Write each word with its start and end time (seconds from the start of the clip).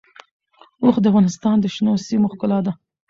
اوښ 0.83 0.95
د 1.01 1.05
افغانستان 1.11 1.55
د 1.59 1.65
شنو 1.75 1.93
سیمو 2.07 2.31
ښکلا 2.33 2.59
ده. 2.65 2.71